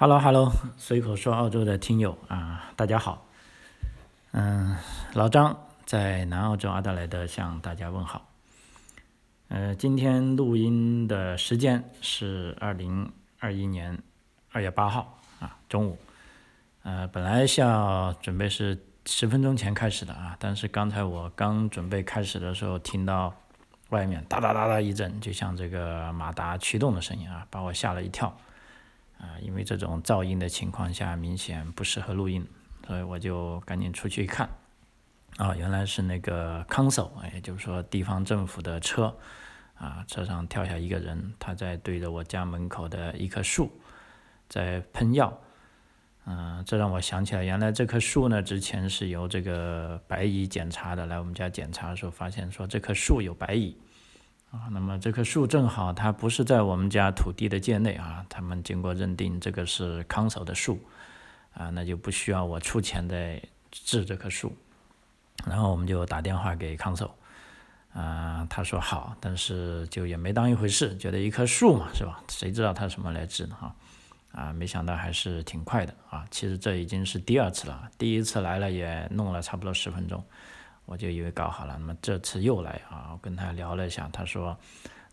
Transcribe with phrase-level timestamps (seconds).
[0.00, 3.26] Hello，Hello，随口说澳洲的听友啊，大家好。
[4.32, 4.74] 嗯，
[5.12, 8.26] 老张在南澳洲阿德莱德向大家问好。
[9.48, 14.02] 呃，今天录音的时间是二零二一年
[14.52, 15.98] 二月八号啊，中午。
[16.82, 23.34] 呃，本来是要准备是十分钟前开始的啊，但是刚才我刚准备开始的时候，听到
[23.90, 28.34] 外面哒哒哒哒一阵，就像这个马达驱动的声音啊，把我吓了一跳。
[29.20, 32.46] 啊，因为这种噪音的情况下，明显不适合录音，
[32.86, 34.48] 所以我就赶紧出去看，
[35.36, 39.14] 啊，原来是那个 council，也就是说地方政府的车，
[39.74, 43.70] 啊，车上跳下一个人，他在对着我家门口的一棵树
[44.48, 45.38] 在喷药，
[46.24, 53.76] 嗯，这让我想起来，原来这棵树呢，之前是由这个白蚁检查的，来我们家检查的时候发现说这棵树有白蚁。
[54.50, 60.80] 啊，那么这棵树正好它不是在我们家土地的界内啊，他们经过认定这个是康守的树，
[61.54, 64.52] 啊，那就不需要我出钱再治这棵树，
[65.46, 67.14] 然后我们就打电话给康守，
[67.94, 72.20] 啊，他说好，但是就也没当一回事，觉得一棵树嘛，是吧？
[72.28, 73.56] 谁知道他什么来治呢？
[73.56, 73.74] 哈，
[74.32, 80.24] 啊，没想到还是挺快的啊，其实这已经是第二次了，第一次来了也弄了差不多十分钟。
[80.90, 83.10] 我就以为搞好了，那么这次又来啊！
[83.12, 84.58] 我跟他聊了一下，他说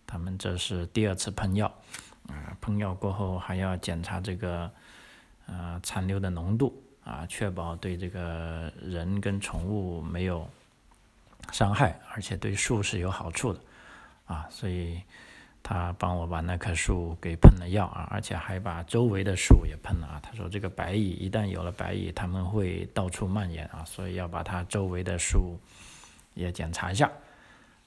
[0.08, 1.67] 他们这是第二次喷药，
[2.28, 4.72] 啊，喷药过后还要检查这个
[5.45, 10.50] 呃残留的浓度啊，确保对这个人跟宠物没有
[11.52, 13.59] 伤害，而且对树是有好处的
[14.25, 15.00] 啊，所以。
[15.70, 20.18] 他帮我把那棵树给喷了药啊，而且还把周围的树也喷了啊。
[20.23, 25.60] 他说这个白蚁一旦有了白蚁，他们会到处蔓延啊，所以要把它周围的树
[26.36, 27.12] 也检查一下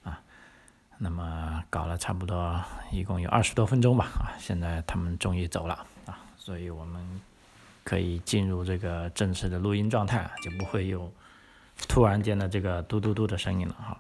[0.05, 0.21] 啊。
[0.99, 7.03] 那么搞了差不多一共有二十多分钟吧啊，现在他们终于走了啊，所以我们
[7.83, 11.11] 可以进入这个正式的录音状态，就不会有
[11.89, 13.99] 突然间的这个嘟嘟嘟的声音了哈。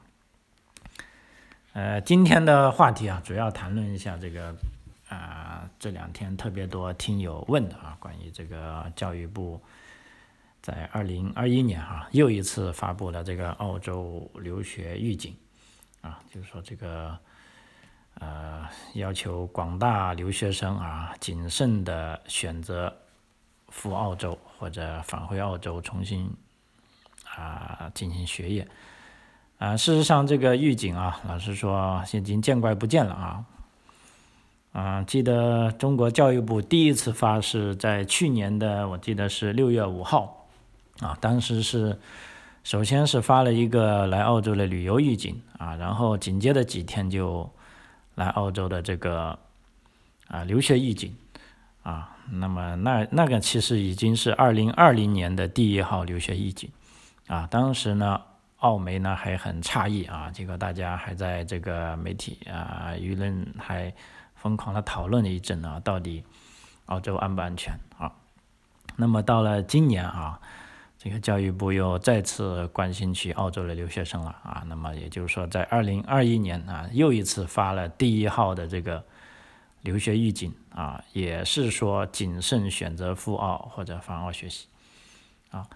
[1.73, 4.53] 呃，今天的话题啊，主要谈论一下这个
[5.09, 9.61] 啊，这两天特别多听友问的啊，关于这个教育部
[10.61, 15.33] 在二零二一年啊，又一次发布了这个澳洲留学预警
[16.01, 17.17] 啊，就是说这个
[18.15, 22.93] 呃，要求广大留学生啊，谨慎的选择
[23.69, 26.29] 赴澳洲或者返回澳洲重新
[27.33, 28.67] 啊进行学业。
[29.60, 33.44] 啊，事实上，这个预警啊，老实说，已经见怪不怪了啊。
[34.72, 40.47] 啊，记得中国教育部第一次发是在去年的，我记得是六月五号，
[41.00, 41.98] 啊，当时是
[42.65, 47.47] 首先是发了一个来澳洲的旅游预警啊，然后紧接着几天就
[48.15, 49.38] 来澳洲的这个
[50.28, 51.15] 啊留学预警
[51.82, 56.71] 啊，那么那那个其实已经是二零二零年的第一号留学预警
[57.27, 58.22] 啊，当时呢。
[58.60, 63.93] 澳媒呢还很诧异啊，结果大家还在这个媒体啊舆论还
[64.34, 66.25] 疯狂的讨论了一阵啊，到底
[66.87, 68.12] 澳洲安不安全啊？
[68.97, 70.38] 那么到了今年啊，
[70.98, 79.03] 这个教育部又再次关心起澳洲的留学生了啊，那么也就是说在二零二一年啊又一次发了第一号的这个
[79.81, 84.66] 留学预警啊，也是说谨慎选择赴澳或者返澳学习
[85.50, 85.66] 啊。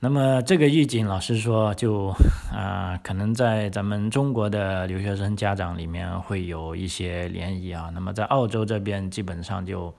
[0.00, 2.14] 那么这个预警，老实说，就
[2.54, 7.90] 啊，可能在咱们中国的留学生家长里面会有一些涟漪啊。
[7.92, 9.92] 那么在澳洲这边，基本上就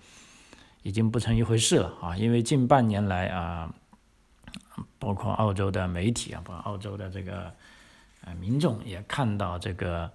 [0.84, 2.16] 已经不成一回事了啊。
[2.16, 3.70] 因为近半年来啊，
[4.98, 7.52] 包括澳洲的媒体啊，包括澳洲的这个
[8.24, 10.10] 呃民众也看到这个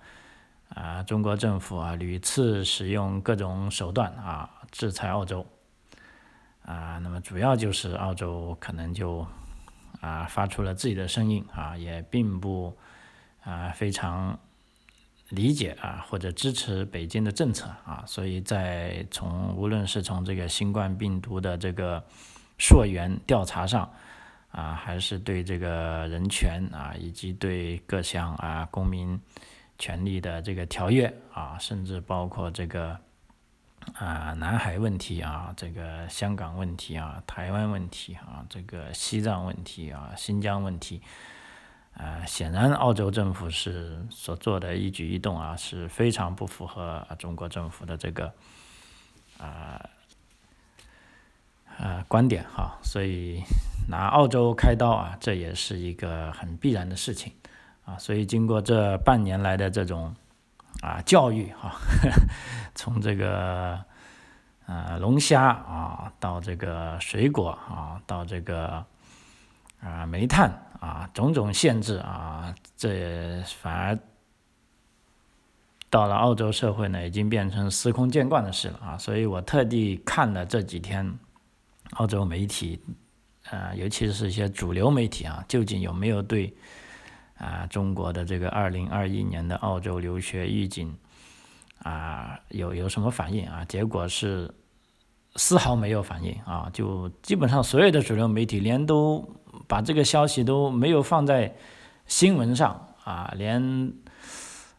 [0.71, 5.45] 啊，中国政府啊屡次使用各种手段啊制裁澳洲
[6.65, 6.97] 啊。
[7.03, 9.27] 那么主要就是澳洲可能就。
[10.05, 12.77] 啊，发出了自己的声音啊，也并不
[13.43, 14.39] 啊非常
[15.31, 22.05] 理解啊或者支持北京的政策啊，所以在从无论是从这个新冠病毒的这个
[22.59, 23.91] 溯源调查上
[24.51, 29.19] 啊，还是对这个人权啊，以及对各项啊公民
[29.79, 33.01] 权利的这个条约啊，甚至包括这个。
[33.93, 41.01] 啊，南海问题啊，这个香港问题啊，台湾问题啊，这个西藏问题啊，新疆问题，
[41.97, 48.33] 啊，显然澳洲政府是所做的一举一动啊，是非常不符合中国政府的这个
[49.39, 49.89] 啊
[51.79, 53.43] 啊观点哈，所以
[53.89, 57.33] 拿澳洲开刀啊，这也是一个很必然的事情
[57.85, 60.17] 啊，所以经过这半年来的这种。
[60.85, 61.73] 啊，教育哈，
[62.75, 63.83] 从这个
[64.67, 68.85] 啊龙虾啊，到这个水果啊，到这个
[69.81, 70.51] 啊煤炭
[70.81, 73.99] 啊，种种限制啊，这反而
[75.89, 78.99] 到了澳洲社会呢，已经变成司空见惯的事了啊。
[78.99, 81.19] 所以我特地看了这几天
[81.93, 82.79] 澳洲媒体，
[83.49, 86.55] 啊，尤其是一些主流媒体啊，究竟有没有对
[87.39, 90.97] 啊中国的这个二零二一年的澳洲留学预警。
[91.83, 93.63] 啊，有有什么反应啊？
[93.67, 94.51] 结果是
[95.37, 96.71] 丝毫没有反应啊！
[96.73, 99.29] 就基本上所有的主流媒体连都
[99.69, 101.55] 把这个消息都没有放在
[102.07, 103.93] 新闻上啊，连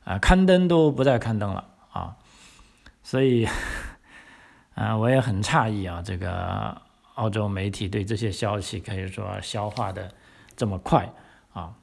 [0.03, 2.15] 啊刊登都不再刊登了啊！
[3.03, 3.47] 所以
[4.73, 6.81] 啊，我也很诧异啊，这个
[7.15, 10.11] 澳洲媒体对这些消息可以说消化的
[10.55, 11.07] 这么快
[11.53, 11.75] 啊！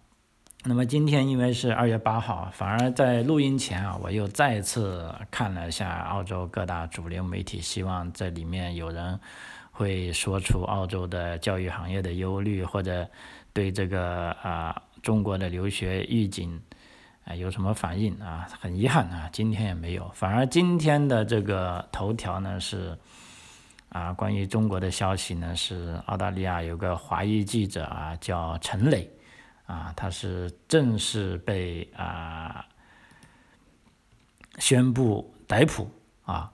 [0.65, 9.19] 那么今天因为是二月八号，反而在录音前啊，我又再次看了一下澳洲各大主流媒体，希望这里面有人
[9.73, 13.09] 会说出澳洲的教育行业的忧虑，或者
[13.53, 16.63] 对这个啊中国的留学预警
[17.25, 18.47] 啊有什么反应啊？
[18.61, 20.09] 很遗憾啊，今天也没有。
[20.15, 22.97] 反而今天的这个头条呢是
[23.89, 29.11] 啊关于中国的消息呢是澳大利亚有个华裔记者啊叫陈磊。
[29.67, 32.65] 啊，他是正式被啊
[34.59, 35.91] 宣布逮捕
[36.25, 36.53] 啊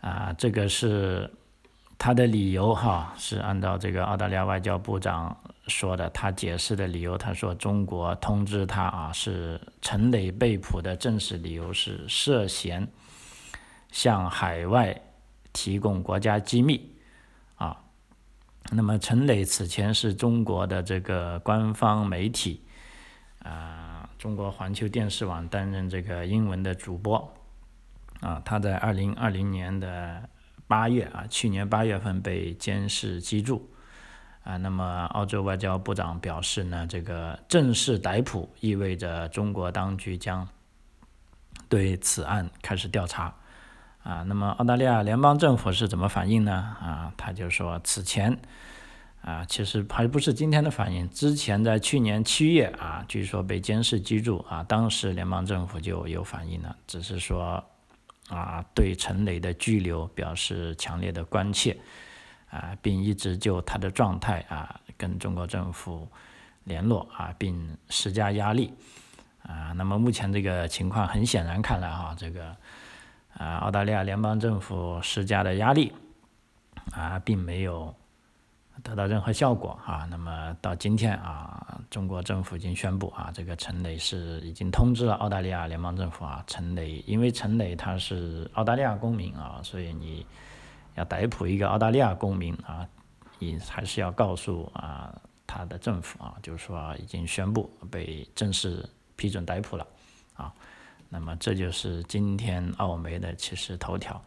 [0.00, 1.28] 啊，这个是
[1.98, 12.86] 他的理由哈，是按照这个澳大利亚外交部长说的，他解释的理由，他说中国通知他啊，是陈磊被捕的正式理由是涉嫌
[13.90, 15.00] 向海外
[15.52, 16.91] 提供国家机密。
[18.70, 22.62] 那么陈磊此前是中国的这个官方媒体，
[23.40, 27.34] 啊，中国环球电视网担任这个英文的主播，
[28.20, 30.28] 啊，他在二零二零年的
[30.66, 33.68] 八月啊，去年八月份被监视居住，
[34.44, 40.48] 啊，那么澳洲外交部长表示呢，这个正式逮捕意味着中国当局将
[41.68, 43.34] 对此案开始调查。
[44.02, 46.52] 啊，那么澳大利亚联邦政府是怎么反应呢？
[46.52, 48.36] 啊，他就说此前，
[49.22, 57.62] 啊，其实还不是今天的反应，之前在去年七月啊，据说被监视居住啊，当时联邦政府就有反应了，只是说
[58.28, 61.76] 啊，对陈磊的拘留表示强烈的关切，
[62.50, 66.08] 啊，并一直就他的状态啊跟中国政府
[66.64, 68.74] 联络啊，并施加压力，
[69.44, 72.56] 啊，那么目前这个情况很显然看来哈，这个。
[73.38, 75.92] 啊，澳大利亚联邦政府施加的压力
[76.92, 77.94] 啊，并没有
[78.82, 80.06] 得到任何效果啊。
[80.10, 90.26] 那么到今天啊，中国政府已经宣布啊，这个陈磊是已经通知了澳大利亚联邦政府啊，陈磊因为陈磊他是澳大利亚公民啊，所以你
[90.94, 92.86] 要逮捕一个澳大利亚公民啊，
[93.38, 95.12] 你还是要告诉啊
[95.46, 99.86] 他的政府啊，就是说已经宣布被正式批准逮捕了
[100.34, 100.52] 啊。
[101.14, 104.24] 那么这就是今天澳媒的其实头条，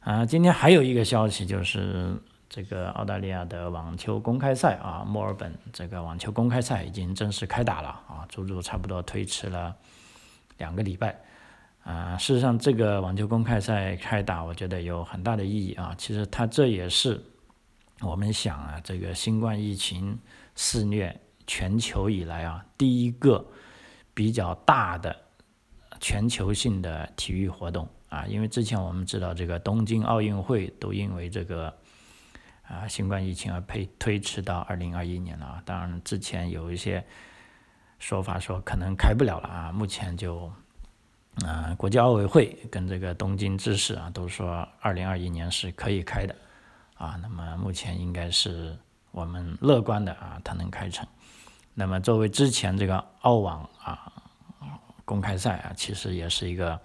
[0.00, 2.16] 啊，今天还有一个消息就是
[2.48, 9.76] 这个澳大利亚的网球公开赛啊，墨尔本这个网球公开赛已经正式开打了啊，足足差不多推迟了
[10.56, 11.14] 两个礼拜，
[11.84, 17.22] 啊，事实上这个网球公开赛开打，我觉得有很大的意义啊，其实它这也是
[18.00, 20.18] 我们想啊，这个新冠疫情
[20.54, 23.44] 肆虐全球以来啊，第一个
[24.14, 25.14] 比较大的。
[26.00, 31.74] 全球性的体育活动啊，因为之前我们知道这个东京奥运会都因为这个
[32.66, 35.62] 啊新冠疫情而推推迟到二零二一年了啊。
[35.64, 37.04] 当然之前有一些
[37.98, 40.50] 说法说可能开不了了啊，目前就
[41.44, 46.34] 啊国际奥委会跟这个东京知事啊都说二零二一年是可以开的
[46.94, 47.18] 啊。
[47.20, 48.76] 那么目前应该是
[49.10, 51.06] 我们乐观的啊，它能开成。
[51.74, 54.12] 那么作为之前这个澳网啊。
[55.08, 56.78] 公开赛啊，其实也是一个，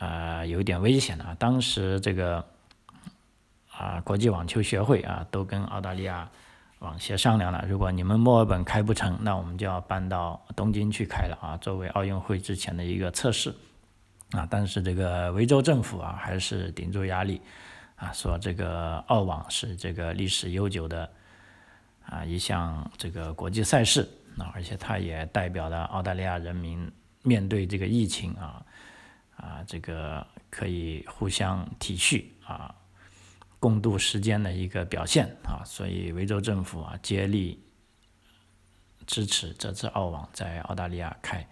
[0.00, 1.36] 呃，有点危险的啊。
[1.38, 2.44] 当时这个
[3.70, 6.28] 啊，国际网球协会啊，都跟澳大利亚
[6.80, 13.54] 网协商量了，如果你们墨尔本开不成，那我们就要搬到东京去开了啊，作为奥运会之前的一个测试
[14.32, 14.44] 啊。
[14.50, 17.40] 但是这个维州政府啊，还是顶住压力
[17.94, 21.08] 啊，说这个澳网是这个历史悠久的
[22.06, 24.00] 啊一项这个国际赛事
[24.36, 26.90] 啊，而且它也代表了澳大利亚人民。
[27.24, 28.64] 面对这个疫情啊，
[29.36, 32.72] 啊，这个可以互相体恤啊，
[33.58, 37.58] 共度时间的一个表现啊，所以维州政府啊接力
[39.06, 41.48] 支持这次澳网在澳大利亚开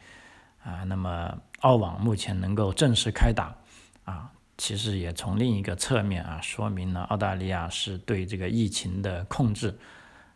[0.62, 3.56] 啊，那么澳网目前能够正式开打
[4.04, 9.78] 啊，其实也从另一个侧面啊，说明了澳大利亚是对这个疫情的控制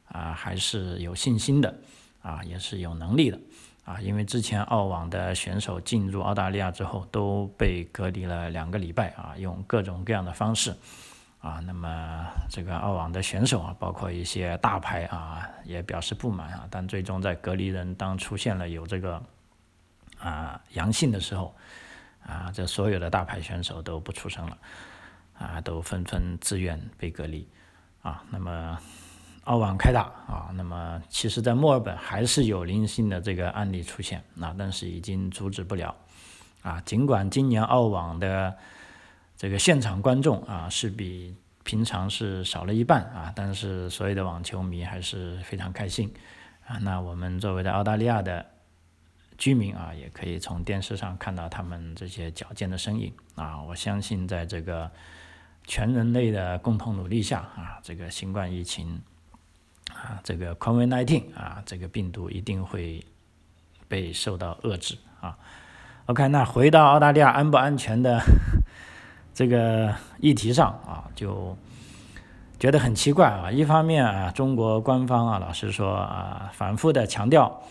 [0.09, 1.78] 啊还是有信心的
[2.23, 3.38] 啊，也是有能力的。
[3.87, 3.99] 啊。
[4.02, 10.76] 因为之前澳网的选手进入澳大利亚之后都被隔离了两个礼拜啊，用各种各样的方式
[11.40, 11.59] 啊。
[11.64, 16.69] 那么这个澳网的选手啊，包括一些大牌啊，也表示不满啊。
[16.71, 19.23] 但最终在隔离人当出现了有这个
[20.19, 21.55] 啊阳性的时候。
[22.28, 24.59] 啊，这所有的大牌选手都不出声了，
[25.38, 27.49] 啊，都纷纷自愿被隔离，
[28.02, 28.76] 啊，那么
[29.47, 35.93] 澳网开打啊，那么其实，在墨尔本还是有零星的这个案例出现，啊，但是已经阻止不了，
[36.62, 38.57] 啊，尽管今年澳网的
[39.37, 41.35] 这个现场观众啊是比
[41.65, 46.12] 平常是少了一半啊，但是所有的网球迷还是非常开心，
[46.67, 48.45] 啊，那我们作为在澳大利亚的。
[49.38, 53.61] 居民啊，也可以从电视上看到他们这些矫健的身影啊！
[53.65, 54.91] 我相信，在这个
[55.65, 58.99] 全人类的共同努力下啊，这个新冠疫情
[60.03, 63.05] 啊，这个 COVID-19 啊，这个病毒一定会
[63.88, 65.37] 被受到遏制啊。
[66.07, 68.21] OK，那回到澳大利亚安不安全的
[69.35, 71.57] 这个议题上啊，就
[72.59, 73.50] 觉得很奇怪啊。
[73.50, 77.62] 一方面啊，中国官方啊，老实说啊，反复的强调。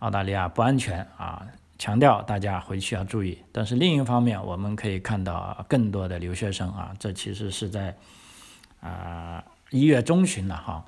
[0.00, 1.44] 澳大利亚不安全啊，
[1.76, 3.36] 强调大家回去要注意。
[3.50, 7.96] 但是另一方面，我们可以看到更多的留学生啊，这其实是在
[8.80, 10.84] 啊一月中旬了哈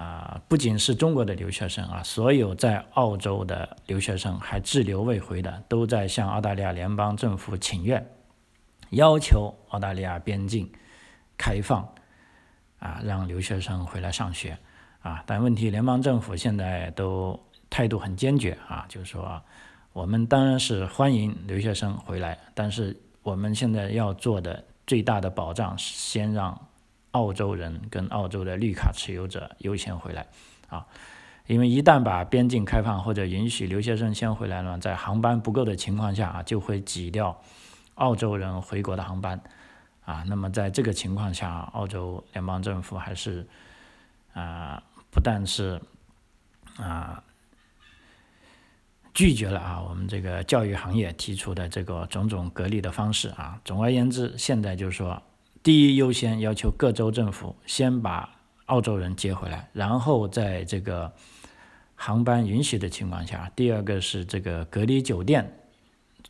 [0.00, 8.04] 啊，不仅是中国的留学生啊，所有在澳洲的留学生还滞留未回的，都在向澳大利亚联邦政府请愿，
[8.90, 10.70] 要求澳大利亚边境
[11.36, 11.86] 开放
[12.78, 14.56] 啊，让留学生回来上学
[15.02, 15.22] 啊。
[15.26, 17.38] 但问题，联邦政府现在都。
[17.72, 19.40] 态度很坚决啊，就是说，
[19.92, 26.60] 我们当然是欢迎留学生回来，但是我们现在要做的最大的保障是先让
[27.12, 30.26] 澳洲人跟澳洲的绿卡持有者优先回来
[30.68, 30.86] 啊，
[31.46, 37.40] 因为一旦把边境开放或者允许留学生先回来呢，在航班不够的情况下啊，就会挤掉
[37.94, 39.40] 澳洲人回国的航班
[40.04, 43.46] 啊，那么在这个情况下，澳洲联邦政府还是
[44.32, 45.80] 啊，不但是
[46.76, 47.22] 啊。
[49.12, 53.60] 拒绝了啊，我们这个教育行业提出的这个种种隔离的方式啊。
[53.64, 55.20] 总而言之，现在就是说，
[55.62, 61.12] 第一优先要求各州政府先把澳洲人接回来，然后在这个
[61.94, 65.52] 航班允许的情况下，第二个是这个隔离酒店、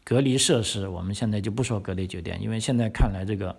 [0.02, 0.88] 隔离设施。
[0.88, 3.54] 我们现在就不说隔离酒店，因为现在看来这个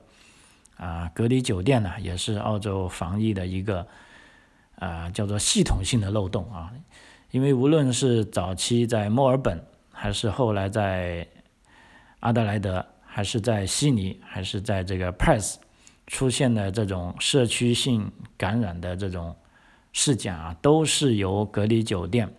[0.75, 3.88] 啊隔离酒店呢，也是澳洲防疫的一个
[4.75, 6.74] 啊叫做系统性的漏洞啊。
[7.30, 9.63] 因为无论是早期在墨尔本，
[9.94, 11.25] 还是后来在
[12.20, 15.56] 阿德莱德，还是在悉尼，还是在这个 Perth
[16.08, 19.36] 出现的这种社区性感染的这种
[19.91, 22.34] 事件啊，都是由隔离酒店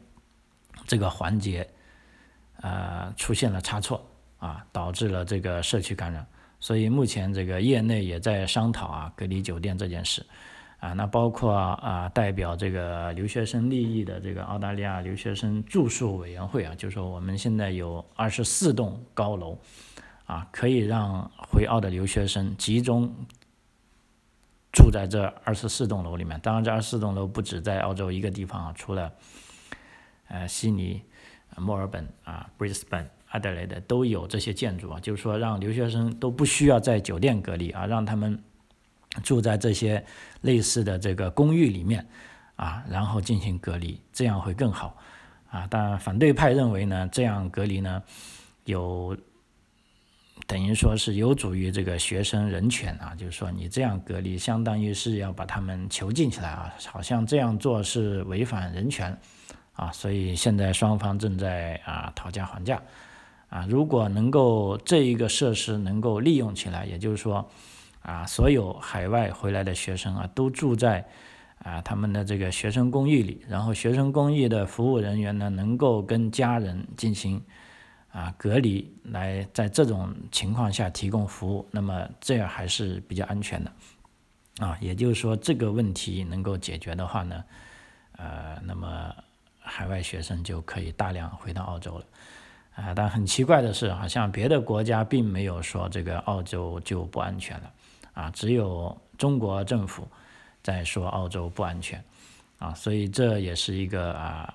[0.87, 1.69] 这个环节
[2.62, 4.02] 呃出现了差错
[4.38, 6.26] 啊，导致了这个社区感染。
[6.59, 10.25] 所以目前这个业内也在商讨啊隔离酒店这件事。
[10.81, 19.57] 啊，那包括啊，代表这个留学生利益的这个澳大利亚留学生住宿委员会啊，就说我们现在有二十四栋高楼，
[20.25, 23.14] 啊，可以让回澳的留学生集中
[24.73, 26.38] 住在这二十四栋楼里面。
[26.41, 29.12] 当然，这二十四栋楼不止在澳洲一个地方啊，除了
[30.29, 31.02] 呃悉尼、
[31.57, 38.43] 墨尔本啊、Brisbane、阿德莱德都有这些建筑啊，就是说让留学生都不需要在酒店隔离啊，让他们。
[39.23, 40.02] 住在这些
[40.41, 42.09] 类似的这个公寓里面，
[42.57, 44.97] 啊，然后进行隔离，这样会更好，
[45.50, 48.02] 啊，当然反对派认为呢，这样隔离呢，
[48.64, 49.14] 有
[50.46, 59.16] 等于说是有助于这个学生人权啊，就是说你这样隔离，相当于是要把他们囚禁起来啊，好像这样做是违反人权，
[59.75, 62.82] 啊，所以现在双方正在啊讨价还价，
[63.49, 67.49] 啊，如果能够这一个设施能够利用起来，也就是说。
[68.04, 71.06] 啊，所有海外回来的学生啊，都住在
[71.61, 77.40] 啊他们的这个学生公寓里，然后学生公寓的服务人员呢，能够跟家人进行
[78.12, 83.73] 啊隔离，来在这种情况下提供服务，那么这样还是比较安全的
[84.59, 84.78] 啊。
[84.81, 87.42] 也就是说，这个问题能够解决的话呢，
[88.19, 89.14] 呃，那么
[89.59, 92.04] 海外学生就可以大量回到澳洲了
[92.75, 92.92] 啊。
[92.95, 97.73] 但很奇怪的是，好像别的国家并没有说这个澳洲就不安全了。
[98.12, 100.07] 啊，只有中国政府
[100.62, 102.04] 在说澳洲不安全，
[102.59, 104.54] 啊，所以这也是一个啊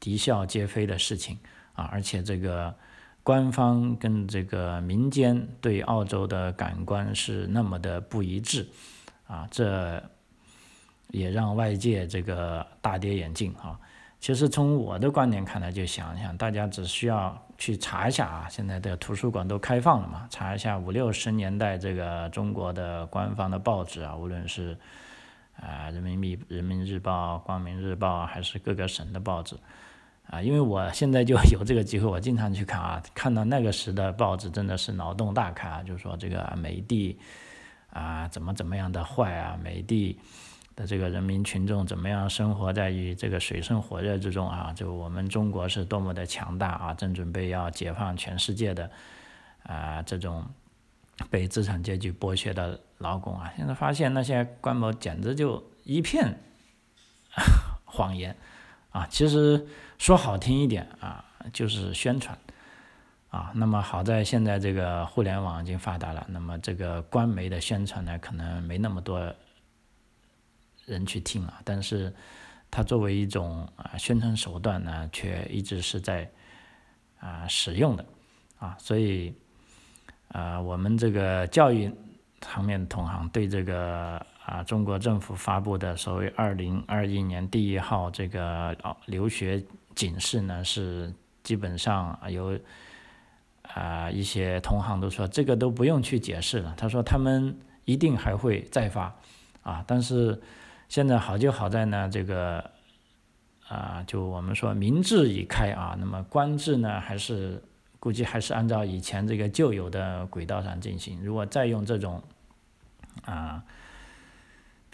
[0.00, 1.38] 啼笑皆非的事情
[1.74, 2.74] 啊，而且这个
[3.22, 8.66] 官方跟这个民间对澳洲的感官是那么的不一致，
[9.26, 10.02] 啊，这
[11.08, 13.78] 也让外界这个大跌眼镜啊。
[14.20, 24.76] 其实从我的观点看来，就想想大家只需要去查一下啊，现在的图书馆都开放了嘛，查一下五六十年代这个中国的官方的报纸啊，无论是
[25.60, 29.56] 啊人民币人民日报、光明日报还是各个省的报纸。
[30.26, 37.18] 啊，因为我现在就 有这个机会，我经常去看啊，看到那个时的报纸真的是脑洞大开啊，就是说这个美帝
[37.90, 40.18] 啊怎么怎么样的坏啊，美帝
[40.74, 48.90] 的这个人民群众怎么样生活在于这个水深火热之中啊，就我们中国是多么的强大啊，正准备要解放全世界的
[49.62, 50.44] 啊这种
[51.30, 56.40] 被资产阶级剥削的劳工啊，现在发现那些官媒简直就一片
[57.84, 58.34] 谎言。
[58.94, 59.66] 啊，其实
[59.98, 62.38] 说好听一点啊，就是宣传，
[63.28, 69.34] 啊，那么好在现在这个互联网已经发达了，那么这个官媒的宣传呢，可能没那么多
[70.86, 72.14] 人去听了，但是
[72.70, 76.30] 它作为一种啊宣传手段呢，却一直是在
[77.18, 78.06] 啊使用的，
[78.60, 79.34] 啊，所以
[80.28, 81.92] 啊我们这个教育
[82.42, 84.24] 方面同行对这个。
[84.46, 91.10] 啊，中国政府发布的所谓“二零二一年第一号”这个留学警示呢，是
[91.42, 92.58] 基本上有
[93.62, 96.74] 啊一些同行都说这个都不用去解释了。
[96.76, 99.16] 他说他们一定还会再发
[99.62, 100.38] 啊，但是
[100.90, 102.70] 现在好就好在呢，这个
[103.68, 107.62] 啊就我们说民智已开啊，那么官制呢还是
[107.98, 111.24] 估计还是按照以前这个旧有的轨道上进行。
[111.24, 112.22] 如果再用这种
[113.24, 113.64] 啊。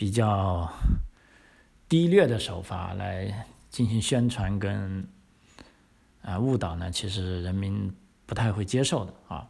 [0.00, 0.66] 比较
[1.86, 5.06] 低劣的手法来进行宣传跟
[6.22, 9.46] 啊误导呢，其实人民不太会接受的啊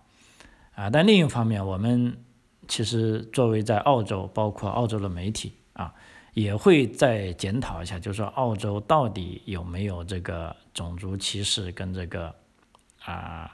[0.74, 0.90] 啊。
[0.90, 2.18] 但另一方面，我们
[2.66, 5.94] 其实作为在澳洲，包括澳洲的媒体啊，
[6.34, 12.34] 也会再检讨一下，就是说澳洲到底有没有这个种族歧视跟这个
[13.04, 13.48] 啊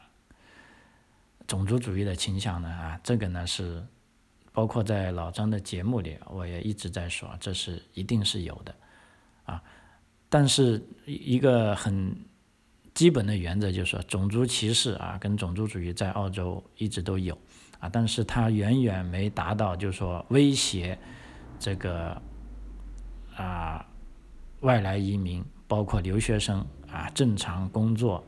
[1.46, 2.70] 种族主义的倾向呢？
[2.70, 3.84] 啊，这个呢是。
[4.56, 8.74] 包括在老张的节目里，我也一直在说，这是一定是有的，
[9.44, 9.62] 啊，
[10.30, 12.16] 但是一个很
[12.94, 17.36] 基本的原则就是说，种族歧视啊，跟种族主义在澳洲一直都有，
[17.80, 20.98] 啊，但是它远远没达到，就是说威胁
[21.58, 22.18] 这个
[23.36, 23.84] 啊
[24.60, 28.24] 外来移民，包括留学生啊正常工作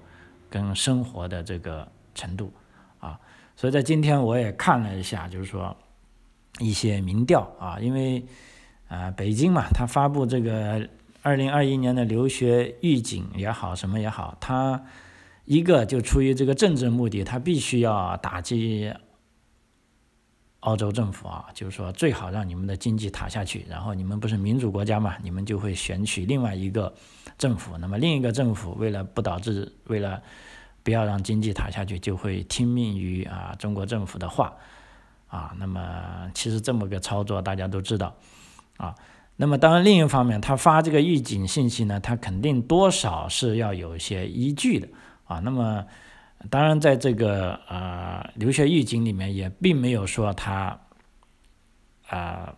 [0.51, 2.53] 跟生活的这个程度，
[2.99, 3.19] 啊，
[3.57, 5.75] 所以在今天我也看了一下，就是说。
[6.59, 8.25] 一些民调啊，因为
[8.88, 10.88] 啊，北京嘛，他发布这个
[11.23, 14.83] 二零二一年的留学预警也好，什么也好，他
[15.44, 18.92] 一个就出于这个政治目的，他必须要打击
[20.61, 26.92] 澳洲政府啊，就是说最好让你们的经济塌下去，然后你们不是民主国家嘛，你们就会选取另外一个
[27.37, 30.21] 政府，那么另一个政府为了不导致，为了
[30.83, 34.57] 不要让经济塌下去，就会听命于啊中国政府的话。
[35.29, 38.14] 啊，那么其实这么个操作大家都知道，
[38.79, 38.95] 啊，
[39.37, 44.88] 那么当然另一方面，他发这个预警信息呢，他肯定多少是要有一些依据的，
[45.27, 45.85] 啊，那么
[46.49, 50.81] 当然在这个呃留学预警里面也并没有说他
[52.09, 52.55] 啊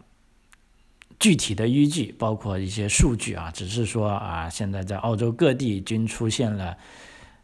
[1.18, 6.76] 具体的依据，包括一些数据啊，只是说啊现在在澳洲各地均出现了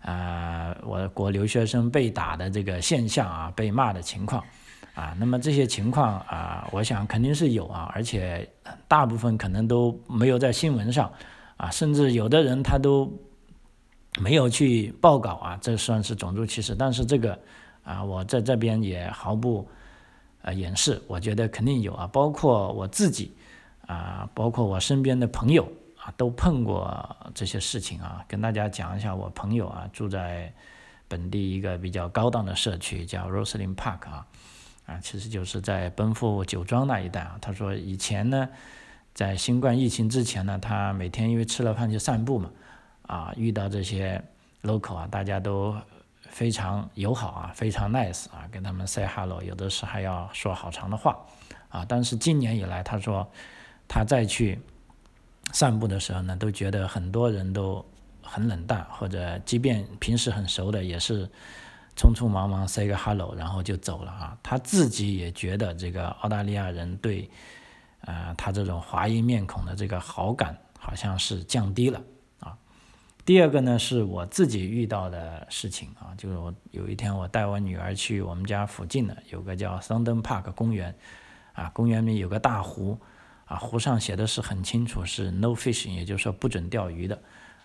[0.02, 4.44] 啊我国留学生被打的这个现象啊，被骂的情况。
[4.96, 8.48] 啊，那么这些情况啊，我想肯定是有啊，而且
[8.88, 11.12] 大部分可能都没有在新闻上，
[11.58, 13.12] 啊，甚至有的人他都
[14.18, 16.74] 没有去报告啊，这算是种族歧视。
[16.74, 17.38] 但是这个
[17.84, 19.68] 啊，我在这边也毫不
[20.40, 23.36] 呃掩饰，我觉得肯定有啊，包括我自己
[23.86, 28.24] 啊，包括我身边的朋友啊，都碰过这些事情啊。
[28.26, 30.50] 跟大家讲一下，我朋友啊住在
[31.06, 34.26] 本地一个比较高档的社区，叫 Roslyn Park 啊。
[34.86, 37.36] 啊，其实就是在奔赴酒庄那一带啊。
[37.40, 38.48] 他说以前呢，
[39.12, 42.50] 在新冠疫情之前呢，他每天因为吃了饭就散步嘛，
[43.02, 44.22] 啊，遇到这些
[44.62, 45.76] local 啊，大家都
[46.30, 51.18] 非常友好啊，非常 nice 啊，跟他们 say hello，有的时候还要说好长的话
[51.68, 51.84] 啊。
[51.88, 53.28] 但是今年以来，他说
[53.88, 54.56] 他再去
[55.52, 57.84] 散步的时候呢，都觉得很多人都
[58.22, 61.28] 很冷淡，或者即便平时很熟的也是。
[61.96, 64.36] 匆匆忙忙 say 个 hello，然后就走了啊。
[64.42, 67.28] 他自己也觉得这个澳大利亚人对，
[68.00, 72.02] 呃，他这种华裔面孔的这个好感好像是降低了
[72.40, 72.56] 啊。
[73.24, 80.94] 第二个呢是我自己遇到的事情啊，就是我有一天我带我女儿去我们家附近的有个叫 s u n d e n Park 公园，
[81.54, 82.98] 啊，公园里有个大湖，
[83.46, 87.18] 啊，湖上写的是很清楚是 No fishing，也就是说不准钓鱼的。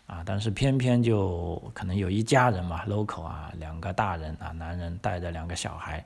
[0.07, 6.05] 啊，但是偏偏就可能有一家人嘛，local 啊，两个大人啊，男人带着两个小孩，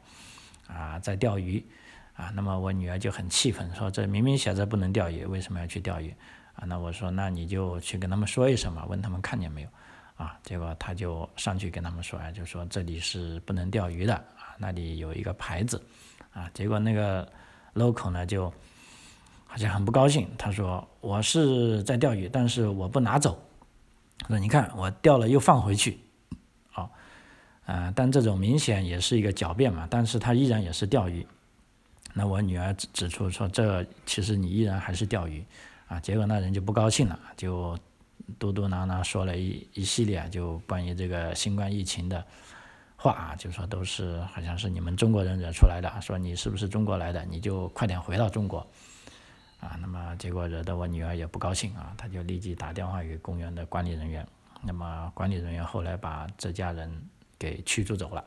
[0.67, 1.65] 啊，在钓鱼，
[2.15, 6.13] 啊，那么我女儿就很气愤，说这明明写着不能钓鱼，为什么要去钓鱼？
[6.55, 9.69] 啊，那我说那你就去跟他们说一声嘛，问他们看见没有？
[10.17, 15.81] 啊，结果他就上去跟他们说，啊，就说这里是不能钓鱼的，啊，那里有一个牌子，
[16.31, 17.27] 啊，结果那个
[17.73, 18.53] local 呢就
[19.47, 23.37] 好像很不高兴，他说我是在钓鱼，但是我不拿走。
[24.27, 25.99] 说你看我钓了又放回去，
[26.71, 26.89] 好，
[27.65, 31.25] 啊，但这种明显也是一个狡辩嘛，但是他依然也是钓鱼。
[32.13, 35.45] 那我女儿指指出说，这其实你依然还是钓鱼，
[35.87, 37.77] 啊，结果那人就不高兴了，就
[38.39, 42.25] 嘟嘟囔囔说了一一系列就关于这个新冠疫情的
[42.95, 48.65] 话啊，就说都是好像是你们中国人惹出来的，说你是不是中国来的，你就快点回到中国。
[49.65, 54.23] 啊，那么结果惹得我女儿也不高兴啊，她就立即打电话给公园的管理人员。
[54.61, 56.91] 那么管理人员后来把这家人
[57.39, 58.23] 给驱逐走了。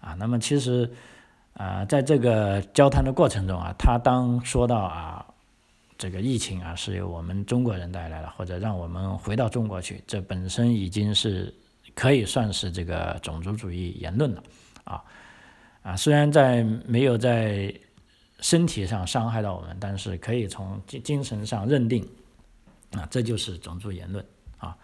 [0.00, 0.88] 啊，那么其实
[1.54, 5.26] 啊，在这个交谈的过程中啊，他当说到啊，
[5.98, 11.52] 这个疫情啊是由我们中国人带来的，或者让我们回到中国去，这本身已经是
[11.96, 14.42] 可以算是这个种族主义言论了。
[14.84, 15.02] 啊
[15.82, 17.74] 啊，虽然在没有在。
[18.40, 22.08] 身体上伤害到我们，但是可以从精精神上认定，
[22.92, 24.24] 啊，这就是种族言论
[24.56, 24.74] 啊，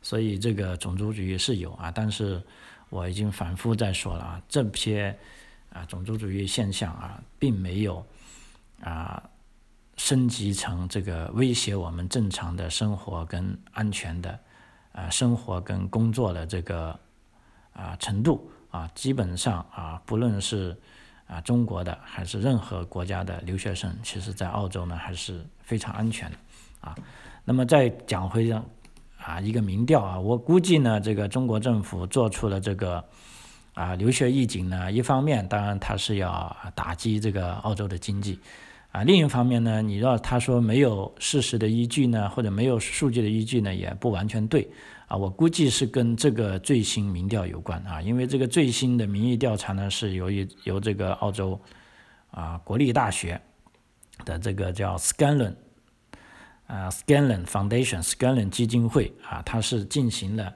[0.00, 2.42] 所以这个种族主义是有啊，但是
[2.88, 5.14] 我已经反复在说了啊，这些
[5.70, 8.02] 啊种族主义现象啊，并没有
[8.80, 9.22] 啊
[9.98, 14.38] 升级成这个威胁我们正常的生活跟安全的
[14.92, 16.98] 啊生活跟工作的这个
[17.74, 20.74] 啊程度啊，基本上啊，不论是。
[21.32, 26.36] 啊，中国的还是任何国家的留学生，其实在澳洲呢还是非常安全的
[26.82, 26.94] 啊。
[27.42, 28.62] 那么再讲回上
[29.18, 33.02] 啊一个民调啊，我估计呢，这个中国政府做出了这个
[33.72, 38.38] 啊留学预警呢，一方面当然他是要打击这个澳洲的经济
[38.92, 44.70] 啊，另一方面呢，你要他说没有事实的依据呢，或者没有数据的依据呢，也不完全对。
[45.08, 51.58] 啊，我估计是跟这个最新民调有关啊，因为这个最新的民意调查呢，是由于由这个澳洲
[52.30, 53.40] 啊国立大学
[54.24, 55.54] 的这个叫 Scanlon
[56.66, 60.54] 啊 Scanlon Foundation Scanlon 基金会啊，它是进行了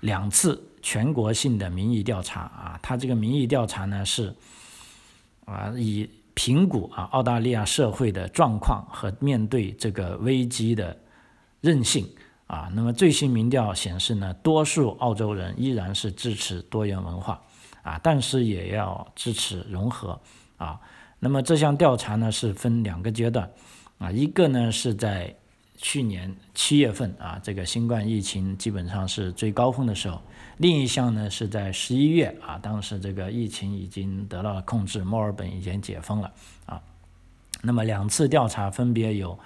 [0.00, 4.34] 两次全国性的民意调查啊，它这个民意调查呢是
[5.44, 10.96] 啊以评估啊澳大利亚社会的状况和面对这个危机的
[11.60, 12.06] 韧性。
[12.46, 17.42] 啊，那么最新民调显示呢，多数澳洲人依然是支持多元文化，
[17.82, 20.20] 啊，但是也要支持融合，
[20.56, 20.80] 啊，
[21.18, 23.50] 那么这项调查呢是分两个阶段，
[23.98, 25.34] 啊，一个呢是在
[25.76, 30.22] 去年七月份啊，这个新冠疫情基本上是最高峰的时候，
[30.58, 36.32] 另一项呢是在十一月啊，当时这个疫情已经得到了控制，墨尔本已经解封了，
[36.66, 36.82] 啊，
[37.62, 39.38] 那么两次调查分别有。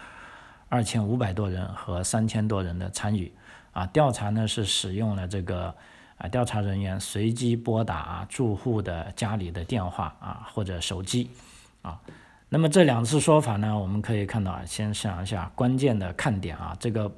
[0.72, 3.32] 二千五百多人和三千多人的参与，
[3.72, 5.74] 啊，调查呢是使用了这个
[6.16, 11.28] 啊，调查人员随机拨打住户的家里的电话啊或者手机，
[11.82, 12.00] 啊，
[12.48, 17.12] 那么这两次说法呢，我们可以看到啊，先想一下关键的看点啊，这个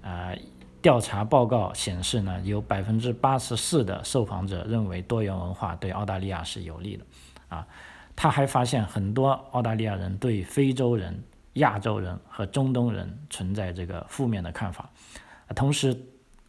[0.00, 0.38] 呃
[0.82, 7.04] 调查报告显示呢，有百分之八十四的受访者认为多元文化对澳大利亚是有利的，
[7.48, 7.66] 啊，
[8.14, 11.22] 他还发现很多澳大利亚人对非洲人。
[11.54, 14.88] 亚洲人和中东人存在这个负面的看法，
[15.56, 16.00] 同时，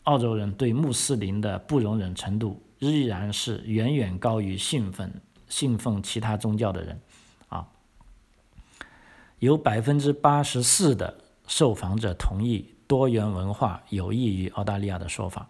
[0.03, 5.11] 澳洲人对穆斯林的不容忍程度依然是远远高于信奉
[5.49, 7.01] 信奉其他宗教的人，
[7.49, 7.67] 啊，
[9.39, 11.17] 有百分之八十四的
[11.47, 15.47] 受访者同意多元文化有益于澳大利亚的说法，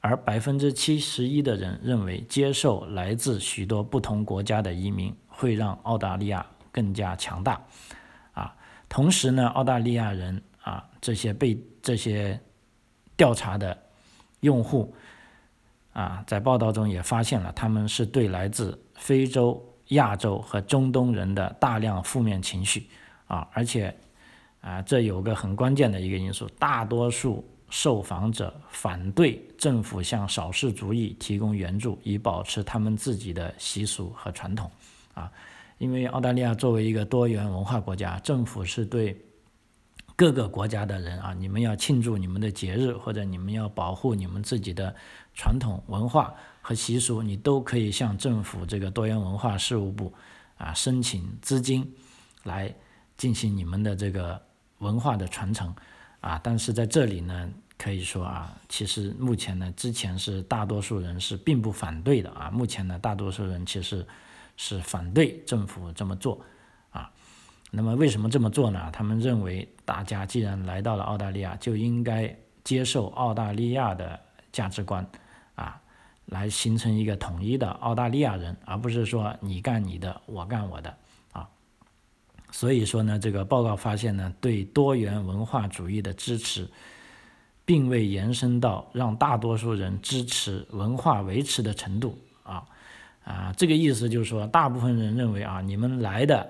[0.00, 7.58] 而百分之七十一的人认为接受来自许多不同国家的移民会让澳大利亚更加强大。
[8.34, 8.54] 啊
[8.86, 12.38] 同时呢，澳大利亚人啊，这些被这些
[13.16, 13.74] 调查的
[14.40, 14.94] 用户
[15.94, 22.90] 啊，在报道中也发现了，他们是对来自非洲、亚洲和中东人的大量负面情绪
[23.26, 23.96] 啊，而且
[24.64, 34.70] 啊，这有个很关键的一个因素，大多数受访者反对政府向少数族裔提供援助，以保持他们自己的习俗和传统
[35.12, 35.30] 啊。
[35.76, 39.20] 因为澳大利亚作为一个多元文化国家，政府是对
[40.16, 44.94] 各个国家的人啊，你们要庆祝你们的节日，或者你们要保护你们自己的
[45.34, 50.10] 传统文化和习俗，你都可以向政府这个多元文化事务部
[50.56, 51.92] 啊申请资金，
[52.44, 52.74] 来
[53.18, 54.40] 进行你们的这个
[54.84, 55.74] 文化的传承
[56.20, 56.38] 啊。
[56.44, 62.50] 但是在这里呢，可以说啊，其实目前呢，之前是大多数人是并不反对的啊。
[62.50, 64.06] 目前呢，大多数人其实
[64.56, 66.40] 是反对政府这么做
[66.92, 67.10] 啊。
[67.70, 68.90] 那么为什么这么做呢？
[68.92, 74.20] 他们认为，大家既然来到了澳大利亚，就应该接受澳大利亚的
[74.52, 75.04] 价值观，
[75.56, 75.80] 啊，
[76.26, 80.96] 来形成一个统一的澳大利亚人，而不是说你干你的，我干我的，
[82.54, 86.68] 所以说呢，这个报告发现呢，对多元文化主义的支持，
[87.64, 92.62] 并未延伸到让大多数人支持文化维持的程度，啊，
[93.24, 96.48] 啊，这个意思就是说，大部分人认为啊，你们来的。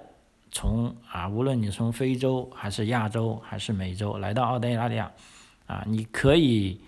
[0.50, 5.10] 从啊，无论你从非洲还是亚洲还是美洲来到澳大利亚，
[5.66, 6.78] 啊，你可以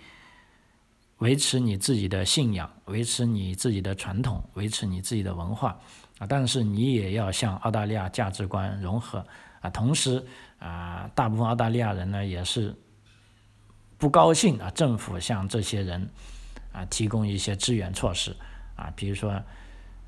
[1.18, 5.80] 维持你自己的信仰，维持你自己的传统，维持你自己的文化，
[6.18, 9.24] 啊，但是你也要向澳大利亚价值观融合，
[9.60, 10.24] 啊，同时
[10.58, 12.74] 啊，大部分澳大利亚人呢也是
[13.98, 16.08] 不高兴啊，政府向这些人
[16.72, 18.34] 啊提供一些支援措施，
[18.74, 19.42] 啊，比如说，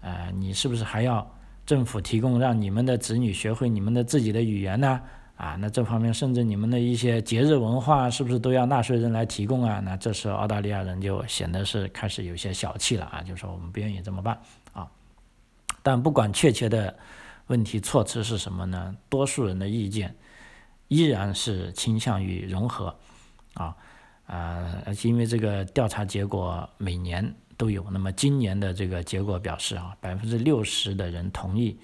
[0.00, 1.28] 呃，你是不是还要？
[1.66, 5.02] 政府提供让你们的子女学会你们的自己的语言呢？
[5.36, 9.78] 啊，那这方面甚至你们的一些节日文化是不是都要纳税人来提供啊？
[9.84, 14.40] 那这时候澳大利亚人就显得是开始有些小气了啊，就说我们不愿意这么办。
[15.88, 16.94] 但不管确切的
[17.46, 18.94] 问题措辞是什么呢？
[19.08, 20.14] 多数人的意见
[20.88, 22.94] 依然是倾向于融合
[23.54, 23.74] 啊
[24.26, 27.34] 啊，而且因为这个调查结果每年。
[27.56, 27.84] 都有。
[27.90, 31.76] 那么今年的这个结果表示啊，百分之六十的人同意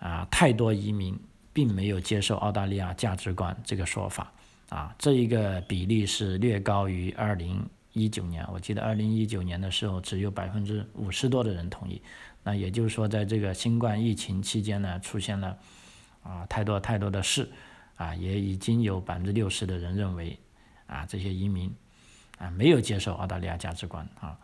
[0.00, 1.16] 啊，太多移民
[1.52, 4.32] 并没有接受澳大利亚价值观这个说法
[4.70, 7.64] 啊，这一个比例是略高于二零
[7.98, 8.46] 一九年。
[8.52, 12.00] 我记得二零一九年的时候只有百分之五十多的人同意。
[12.44, 15.58] 那也就是说，在这个新冠疫情期间呢，出现了
[16.22, 17.50] 啊太多太多的事
[17.96, 20.38] 啊，也已经有百分之六十的人认为
[20.86, 21.74] 啊这些移民
[22.38, 24.38] 啊没有接受澳大利亚价值观啊。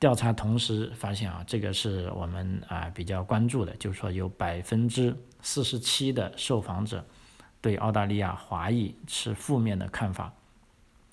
[0.00, 7.06] 调查同时发现啊，这个是我们啊比较关注的，就是说有百分之四十七的受访者
[7.60, 10.32] 对澳大利亚华裔持负面的看法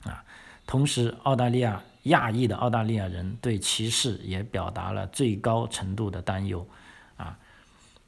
[0.03, 0.23] 啊。
[0.67, 6.67] 同时，澳大利亚亚裔的澳大利亚人对歧视也表达了最高程度的担忧
[7.15, 7.36] 啊。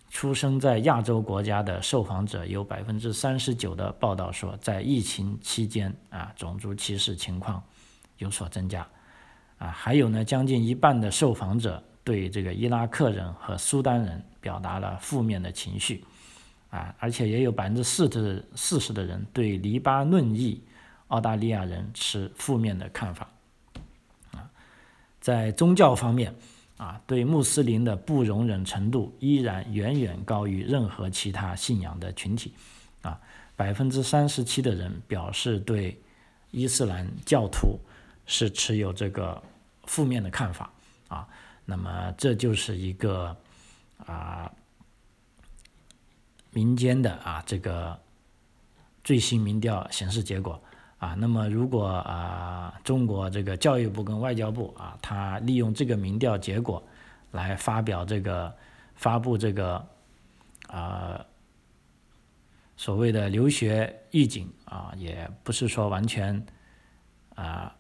[0.09, 7.63] 出生在亚洲国家的受访者有百分之三十九的报道说，在疫情期间啊，种族歧视情况
[8.17, 8.85] 有所增加。
[9.57, 16.03] 啊，还有呢，将近一半的受访者对这个伊拉克人和苏丹人表达了负面的情绪，
[16.69, 20.61] 啊，而且也有百分之四十四十的人对黎巴嫩裔
[21.09, 23.29] 澳大利亚人持负面的看法，
[24.31, 24.49] 啊，
[25.21, 26.33] 在宗教方面，
[26.77, 32.53] 啊，对穆斯林的不容忍程度依然远远高于任何其他信仰的群体，
[33.03, 33.21] 啊，
[33.55, 36.01] 百分之三十七的人表示对
[36.49, 37.79] 伊斯兰教徒
[38.25, 39.43] 是持有这个。
[39.89, 40.71] 负面的看法。
[41.07, 41.27] 啊，
[41.65, 43.35] 那么这就是一个
[44.05, 44.51] 啊
[46.51, 47.99] 民间的啊这个
[49.03, 50.61] 最新民调显示结果。
[50.99, 56.83] 啊，那么如果啊中国这个教育部跟外交部啊，他利用这个民调结果
[57.31, 58.53] 来发表这个
[58.95, 59.83] 发布这个
[60.67, 61.25] 啊
[62.75, 66.45] 所谓的留学预警啊，也不是说完全
[67.35, 67.73] 啊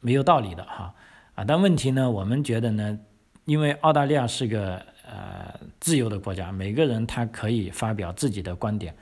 [0.00, 0.92] 没有道理的哈。
[1.36, 2.10] 啊，但问题呢？
[2.10, 2.98] 我们觉得呢，
[3.44, 8.94] 因为澳大利亚是个呃自由的国家，每个人他可以发表自己的观点。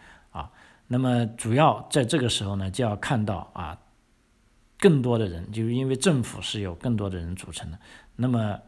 [0.93, 3.79] 那么主要在这个时候呢，就要看到啊，
[4.79, 7.79] 更多的人，就是因为政府是由更多的人组成的。
[8.15, 8.59] 那么，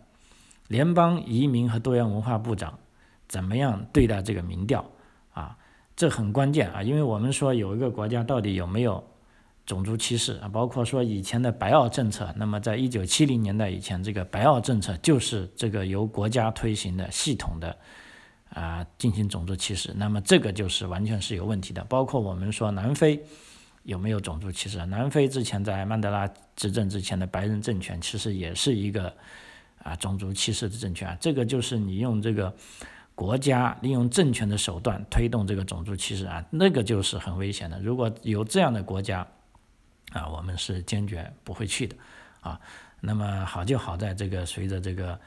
[0.68, 2.78] 联邦移民和多元文化部长
[3.28, 4.82] 怎么样对待这个民调
[5.34, 5.58] 啊？
[5.94, 9.04] 这很关键啊，因为我们说有一个国家到底有没有？
[9.66, 17.74] 种族歧视啊，包括说以前的白澳政策，那么在一九七零年代以前，这个白澳政策就是这个由国家推行的系统的
[18.55, 21.85] 啊进行种族歧视，那么这个就是完全是有问题的。
[21.85, 23.23] 包括我们说南非
[23.83, 24.87] 有没有种族歧视？
[24.87, 29.12] 南非之前在曼德拉执政之前的白人政权，其实也是一个
[29.83, 31.14] 啊种族歧视的政权。
[31.21, 32.55] 这个就是你用这个
[33.14, 37.79] 国家利用政权的手段推动这个种族歧视啊，那个就是很危险的。
[37.81, 39.27] 如果有这样的国家，
[40.12, 41.97] 啊，我们是坚决不会去的，
[42.40, 42.61] 啊，
[43.01, 45.19] 那么好就好在这个随着这个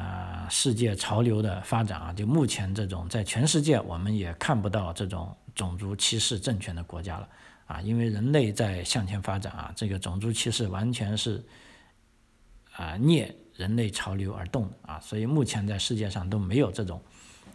[0.00, 7.28] 啊世界潮流的发展啊，就目前这种在全世界我们也看不到这种种族歧视政权的国家了，
[7.66, 11.44] 啊，因为人类在向前发展啊，这个种族歧视完全是
[12.72, 17.00] 啊逆人类潮流而动的啊，所以目前在世界上都没有这种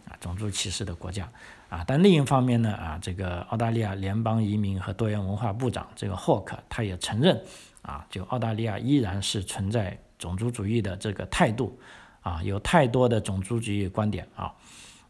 [0.08, 1.28] 啊种族歧视的国家
[1.68, 1.84] 啊。
[1.86, 7.42] 但另一方面呢啊，这个澳大利亚联邦移民和多元文化部长这个霍克他也承认
[7.82, 11.78] 啊，就澳大利亚依然是存在种族主义的这个态度
[12.26, 14.52] 啊，有太多的种族主义观点啊。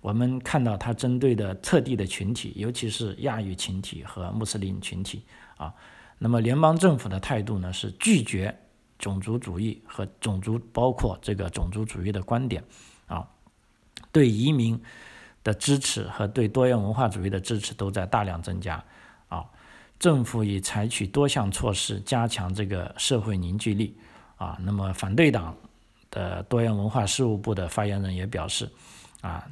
[0.02, 5.22] 我们看到他针对的特定的群体，尤其是亚裔群体和穆斯林群体
[5.56, 5.72] 啊，
[6.18, 8.54] 那么联邦政府的态度呢是拒绝
[8.98, 12.62] 种族主义和种族包括这个种族主义的观点
[13.06, 13.26] 啊，
[14.12, 14.78] 对移民
[15.42, 18.84] 的支持和对多元文化主义的支持都在大量增加
[19.28, 19.46] 啊，
[19.98, 23.96] 政府已采取多项措施加强这个社会凝聚力
[24.36, 25.56] 啊，那么反对党
[26.16, 28.68] 呃多元文化事务部的发言人也表示
[29.20, 29.44] 啊。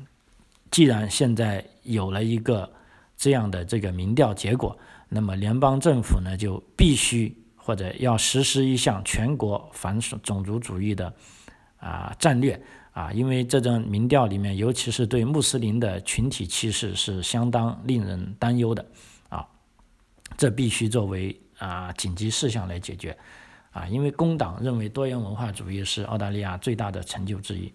[0.71, 2.69] 既然现在有了一个
[3.17, 4.77] 这样的这个民调结果，
[5.09, 11.15] 那么联邦政府呢就必须或者要实施一项全国反种族主义的
[11.79, 18.85] 啊战略啊，因为这种民调里面，尤其是对穆斯林的群体歧视是相当令人担忧的
[19.29, 19.47] 啊，
[20.37, 23.17] 这必须作为啊紧急事项来解决
[23.75, 27.71] 啊，因为工党认为多元文化主义是澳大利亚最大的成就之一。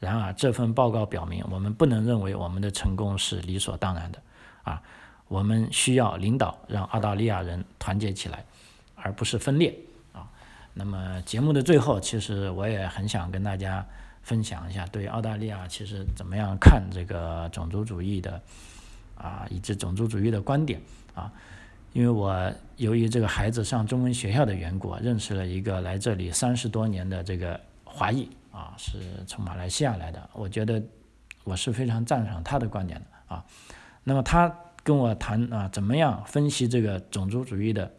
[0.00, 4.20] 然而，这份报告表明，我们不能认为我们的成功是理所当然的，
[4.64, 4.82] 啊，
[5.28, 8.44] 我们需要领导让澳大利亚人团结起来，
[8.96, 9.74] 而不是分裂，
[10.12, 10.28] 啊。
[10.74, 13.86] 那么节目的最后，其实我也很想跟大家
[14.22, 18.42] 分享一下，对澳大利亚其实怎么样看这个种族主义的，
[19.16, 20.82] 啊，以及种族主义的观点，
[21.14, 21.32] 啊，
[21.94, 28.28] 因为我由于这个孩子上中文学校的缘故，认识了一个来这里三十多年的这个华裔。
[28.50, 30.80] 啊，是从马来西亚来的，我觉得
[31.42, 33.44] 我是非常赞赏他的观点的啊。
[34.04, 34.54] 那么他
[34.84, 37.90] 跟我谈啊，怎么样分析这个种族主义的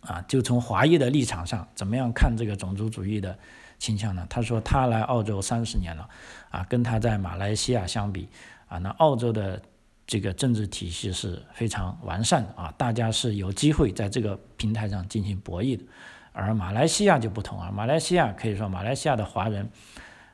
[0.00, 0.22] 啊？
[0.22, 3.38] 就从华裔的立场上，怎么样看这个种族主义的
[3.78, 4.26] 倾向呢？
[4.30, 6.08] 他说他来澳洲三十年了
[6.48, 8.26] 啊，跟他在马来西亚相比
[8.68, 9.60] 啊，那澳洲的
[10.08, 15.84] 这个政治体系是非常完善的啊，大家是有机会在这个平台上进行博弈的。
[16.32, 19.68] 而马来西亚就不同啊，马来西亚可以说马来西亚的华人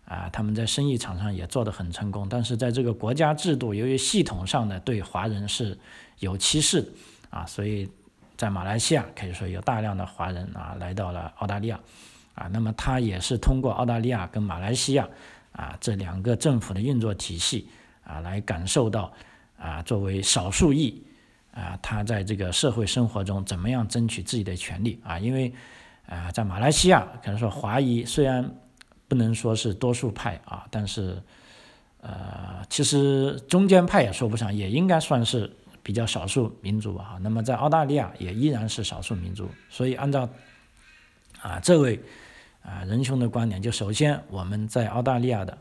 [0.04, 5.76] 啊，他们在生意场上也做得很成功，但是在这个国家制度由于系统上呢对华人是
[6.20, 6.88] 有歧视
[7.30, 7.90] 啊，所以
[8.36, 11.80] 在马来西亚可以说有大量的华人啊来到了澳大利亚
[12.36, 15.08] 啊，那么他也是通过澳大利亚跟马来西亚
[15.50, 17.66] 啊这两个政府的运作体系
[18.04, 19.12] 啊来感受到
[19.58, 21.02] 啊作为少数裔
[21.52, 25.52] 啊他在这个社会生活中怎么样争取自己的权利啊，因为。
[26.06, 28.54] 啊，在马来西亚，可能说华裔虽然
[29.08, 31.18] 不能说是多数派啊，但是，
[32.02, 35.50] 呃，其实中间派也说不上，也应该算是
[35.82, 37.16] 比较少数民族吧。
[37.22, 40.28] 那么在澳大利亚也依然是少数民族，所以按照
[41.40, 41.98] 啊这位
[42.60, 45.56] 啊仁兄的观点，就首先我们在澳大利亚的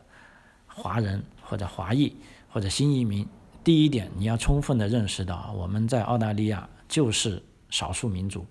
[0.67, 2.13] 华人或者华裔
[2.49, 3.25] 或者新移民，
[3.63, 8.45] 第一点你要充分的认识到啊，我们在澳大利亚就是少数民族。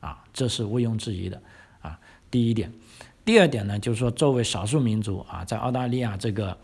[0.00, 1.42] 啊，这是毋庸置疑的
[1.80, 1.98] 啊。
[2.30, 2.72] 第一点，
[3.24, 6.56] 第二点呢，就是说，作为少数民族啊，在澳大利亚这个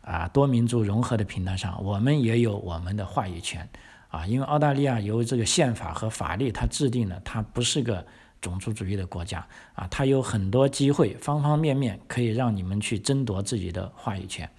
[0.00, 3.68] 啊多民族融合的平台上，我们也有我们的话语权
[4.08, 4.26] 啊。
[4.26, 8.04] 因为澳大利亚由这个宪法和法律它制定的，它不是个
[8.40, 14.50] 种族主义的国家啊，它有很多机会，方方面面可以让你们去争夺自己的话语权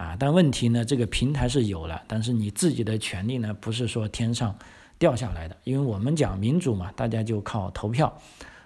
[0.00, 0.16] 啊。
[0.18, 4.56] 但问题呢，这个平台是有了，但是你自己的权利呢，不是说天上。
[5.00, 8.20] 掉下来的，因为我们讲民主嘛，大家就靠投票，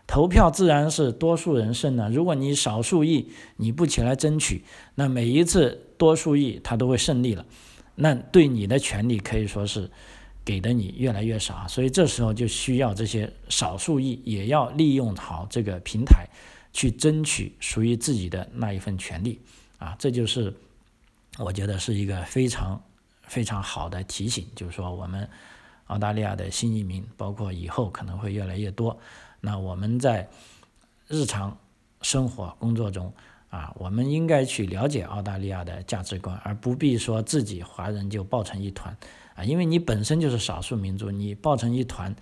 [0.04, 2.10] 投票自然是多数人胜呢。
[2.12, 4.64] 如果你少数裔你不起来争取，
[4.96, 7.46] 那每一次多数裔他都会胜利了，
[7.94, 9.88] 那对你的权利可以说是
[10.44, 11.68] 给的你越来越少。
[11.68, 16.26] 所以这时候就需要这些少数裔也要利用好这个平台，
[16.72, 19.38] 去争取属于自己的那一份权利
[19.78, 19.94] 啊。
[20.00, 20.52] 这就是
[21.38, 22.82] 我觉得是一个非常
[23.22, 25.28] 非常好的提醒，就是说我们。
[25.88, 28.98] 澳大利亚的新移民，包括以后可能会越来越多。
[29.42, 30.26] 那我们在
[31.06, 31.54] 日常
[32.00, 33.12] 生活工作中
[33.50, 38.96] 啊，我们应该去了解澳大利亚的价值观，而不必说自己华人就抱成一团
[39.34, 39.44] 啊。
[39.44, 42.16] 因为你本身就是少数民族，你抱成一团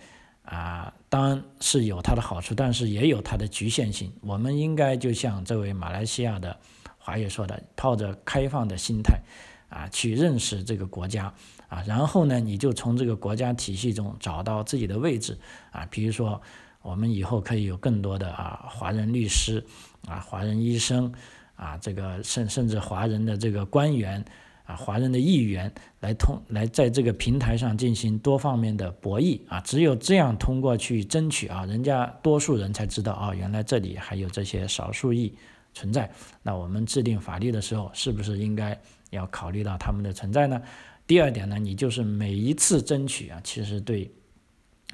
[0.44, 4.12] 啊，当然是有它的好处，但是也有它的局限性。
[4.22, 6.58] 我们应该就像这位马来西亚的
[7.02, 9.20] 华裔说的，抱着开放的心态
[9.68, 11.34] 啊，去认识这个国家。
[11.68, 15.38] 啊，然后呢，你就从这个国家体系中找到自己的位置
[15.70, 15.88] 啊。
[15.90, 16.40] 比如说，
[16.82, 19.64] 我们以后可以有更多的啊华人律师
[20.06, 21.10] 啊、华人医生
[21.56, 24.22] 啊，这个甚甚至华人的这个官员
[24.64, 35.34] 啊华人的议员来通来在这个平台上进行多方面的博弈啊，只有这样通过去争取啊，人家多数人才知道啊，原来这里还有这些少数裔
[35.74, 36.10] 存在。
[36.42, 40.60] 那我们制定法律的时候，是不是应该要考虑到他们的存在呢？
[41.06, 44.10] 第二点呢，你就是每一次争取啊，其实对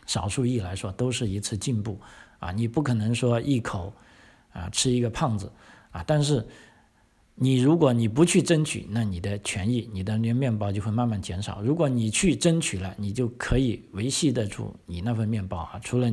[0.07, 2.01] 少数裔来说都是一次进步
[2.39, 2.51] 啊。
[2.51, 3.93] 你不可能说一口
[4.53, 5.53] 啊吃一个胖子
[5.91, 6.45] 啊，但是
[7.35, 11.61] 你如果你不去争取，那你的权益、你的那面包就会慢慢减少。
[11.63, 15.79] 如果你去争取了，你就可以维系得住你那份面包啊。
[15.85, 16.11] 除了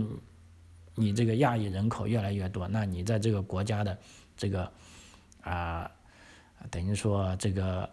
[0.93, 3.97] 你这个亚裔人口越来越多，那你在这个国家的
[4.37, 4.71] 这个
[5.41, 5.89] 啊，
[6.69, 7.89] 等于说这个。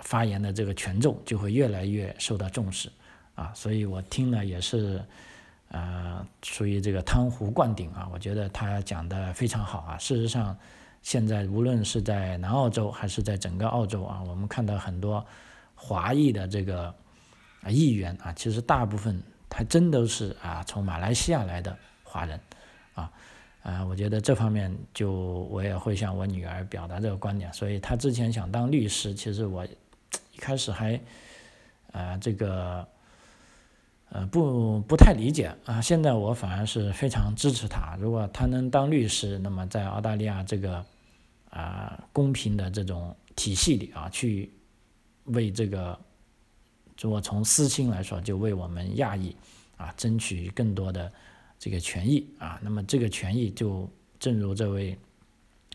[0.00, 2.90] 发言的这个权重就会越来越受到重视，
[3.36, 5.02] 啊，所以我听了也是，
[5.68, 9.96] 呃，属于这个汤壶灌顶啊，我觉得他讲的非常好啊。
[9.96, 10.54] 事实上，
[11.00, 15.24] 现在无论是在南澳洲还是在整个澳洲啊，我们看到很多
[15.76, 16.92] 华裔的这个
[17.62, 22.38] 啊议员啊，其实大部分还真都是啊从马来西亚来的华人，
[22.94, 23.10] 啊。
[23.64, 25.10] 啊，我觉得这方面就
[25.50, 31.00] 我也会向我女儿表达这个观点，所以她之前想当律师，其实我一开始还
[31.90, 32.86] 啊这个
[34.10, 37.96] 呃不不太理解啊，现在我反而是非常支持她。
[37.98, 40.84] 如果她能当律师，那么在澳大利亚这个
[41.48, 44.52] 啊公平的这种体系里啊，去
[45.24, 45.98] 为这个
[47.00, 49.34] 如果从私心来说，就为我们亚裔
[49.78, 51.10] 啊争取更多的。
[51.64, 53.90] 这个权益啊，那么这个权益就
[54.20, 54.94] 正如这位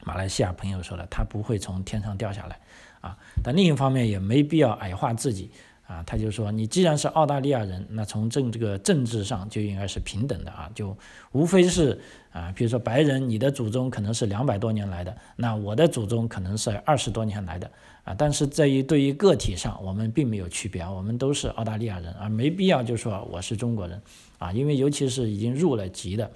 [0.04, 2.60] 马来西亚朋友说的，他不会从天上掉下来
[3.02, 3.18] 啊。
[3.44, 5.50] 但另一方面也没必要矮化自己
[5.90, 6.04] 啊。
[6.06, 10.70] 他就说，你既然是澳大利亚人，那从政这个政治上就应该是平等的啊。
[10.76, 10.96] 就
[11.32, 12.00] 无非是
[12.32, 17.70] 啊，比如说白人，你的祖宗可能是两百多年来的，那我的祖宗可能是二十多年来的
[18.04, 18.16] 啊。
[18.16, 24.00] 但是在于对于个体上，我们并没有区别啊，我们都是澳大利亚人啊，没必要就说我是中国人。
[24.38, 26.32] 啊，因为尤其是已经入了籍的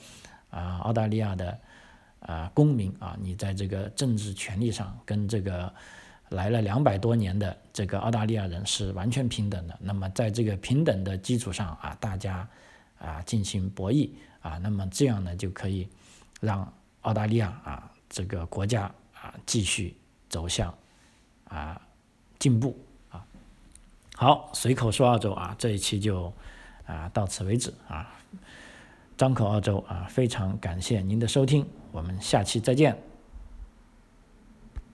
[0.49, 1.57] 啊，澳大利亚的
[2.19, 5.73] 啊公民啊，你在这个政治权利上跟这个
[6.33, 9.77] 来了两百多年的这个澳大利亚人是完全平等的。
[9.79, 12.47] 那么在这个平等的基础上啊，大家
[12.99, 14.09] 啊进行博弈
[14.41, 15.87] 啊，那么这样呢就可以
[16.41, 16.71] 让
[17.01, 19.95] 澳大利亚啊这个国家啊继续
[20.29, 20.73] 走向
[21.45, 21.81] 啊
[22.37, 22.77] 进步
[23.09, 23.25] 啊。
[24.15, 26.33] 好，随口说澳洲啊，这一期就。
[26.85, 28.13] 啊，到此为止啊！
[29.15, 33.12] 张口澳洲啊，非常感谢您的收听，我们下期再见。